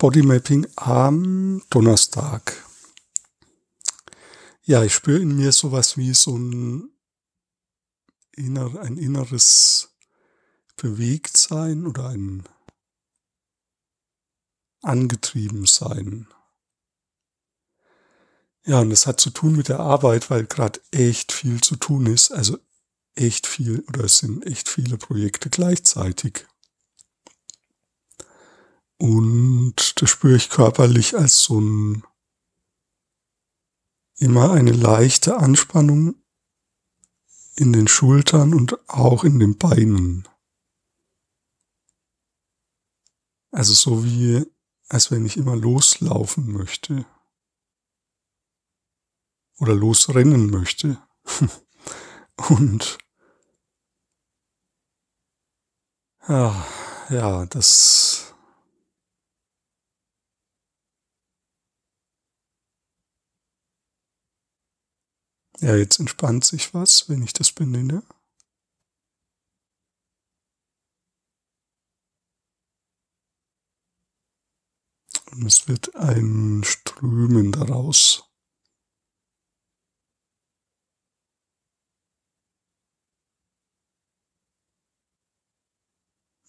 [0.00, 2.64] Bodymapping am Donnerstag.
[4.62, 6.92] Ja, ich spüre in mir sowas wie so ein,
[8.36, 9.96] inner, ein inneres
[10.76, 12.44] Bewegtsein oder ein
[14.82, 16.28] Angetriebensein.
[18.66, 22.06] Ja, und das hat zu tun mit der Arbeit, weil gerade echt viel zu tun
[22.06, 22.30] ist.
[22.30, 22.56] Also
[23.16, 26.46] echt viel oder es sind echt viele Projekte gleichzeitig.
[28.98, 32.02] Und das spüre ich körperlich als so ein
[34.18, 36.16] immer eine leichte Anspannung
[37.54, 40.28] in den Schultern und auch in den Beinen.
[43.50, 44.44] Also so wie,
[44.88, 47.06] als wenn ich immer loslaufen möchte.
[49.58, 50.98] Oder losrennen möchte.
[52.50, 52.98] und
[56.28, 56.66] ja,
[57.08, 58.27] ja, das
[65.60, 68.04] Ja, jetzt entspannt sich was, wenn ich das benenne.
[75.32, 78.24] Und es wird ein Strömen daraus.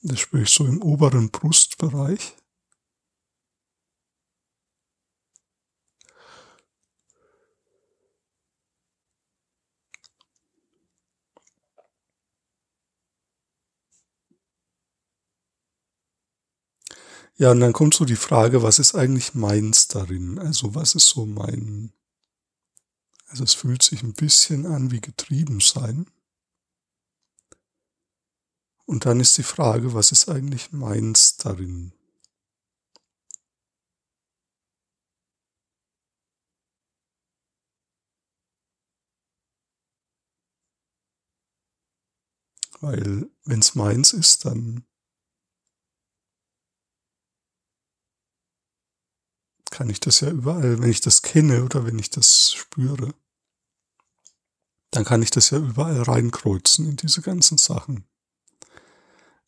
[0.02, 2.36] Das spüre ich so im oberen Brustbereich.
[17.40, 20.40] Ja, und dann kommt so die Frage, was ist eigentlich meins darin?
[20.40, 21.94] Also was ist so mein...
[23.28, 26.06] Also es fühlt sich ein bisschen an wie getrieben sein.
[28.86, 31.94] Und dann ist die Frage, was ist eigentlich meins darin?
[42.82, 44.84] Weil wenn es meins ist, dann
[49.80, 53.14] kann ich das ja überall, wenn ich das kenne oder wenn ich das spüre,
[54.92, 58.04] dann kann ich das ja überall reinkreuzen in diese ganzen Sachen.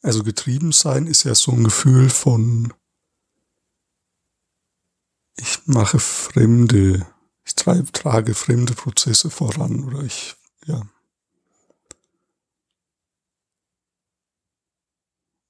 [0.02, 2.74] Also getrieben sein ist ja so ein Gefühl von,
[5.36, 7.06] ich mache fremde,
[7.44, 10.82] ich treibe, trage fremde Prozesse voran oder ich, ja.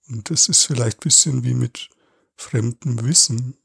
[0.08, 1.92] Und das ist vielleicht ein bisschen wie mit
[2.36, 3.61] fremdem Wissen.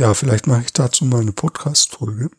[0.00, 2.30] Ja, vielleicht mache ich dazu mal eine Podcast-Folge.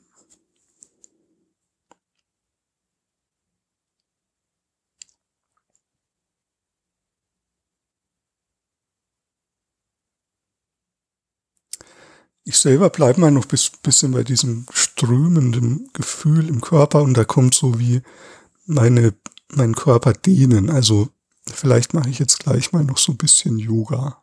[12.43, 17.25] Ich selber bleibe mal noch bis bisschen bei diesem strömenden Gefühl im Körper und da
[17.25, 18.01] kommt so wie
[18.65, 19.13] meine,
[19.49, 20.71] mein Körper dehnen.
[20.71, 21.09] Also
[21.45, 24.17] vielleicht mache ich jetzt gleich mal noch so ein bisschen Yoga.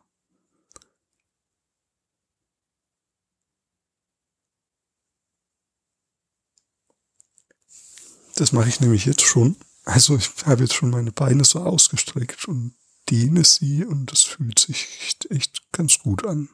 [8.39, 9.57] Das mache ich nämlich jetzt schon.
[9.83, 12.73] Also ich habe jetzt schon meine Beine so ausgestreckt und
[13.09, 16.47] dehne sie und das fühlt sich echt, echt ganz gut an.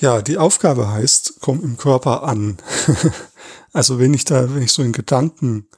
[0.00, 2.56] Ja, die Aufgabe heißt, komm im Körper an.
[3.72, 5.68] also wenn ich da, wenn ich so in Gedanken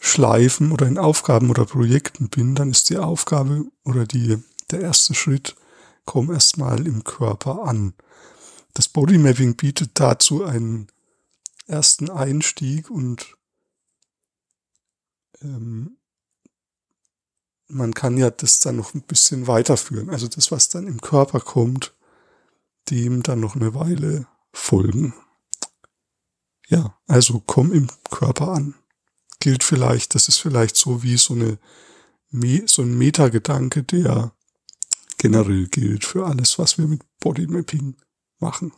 [0.00, 5.14] schleifen oder in Aufgaben oder Projekten bin, dann ist die Aufgabe oder die, der erste
[5.14, 5.54] Schritt,
[6.04, 7.94] komm erstmal im Körper an.
[8.76, 10.88] Das Bodymapping bietet dazu einen
[11.66, 13.34] ersten Einstieg und
[15.40, 15.96] ähm,
[17.68, 20.10] man kann ja das dann noch ein bisschen weiterführen.
[20.10, 21.94] Also das, was dann im Körper kommt,
[22.90, 25.14] dem dann noch eine Weile folgen.
[26.68, 28.74] Ja, also komm im Körper an.
[29.38, 31.58] Gilt vielleicht, das ist vielleicht so wie so eine,
[32.66, 34.32] so ein Metagedanke, der
[35.16, 37.96] generell gilt für alles, was wir mit Bodymapping
[38.38, 38.72] machen.